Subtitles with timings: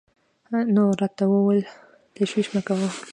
[0.75, 1.61] نو راته وويل
[2.15, 2.87] تشويش مه کړه.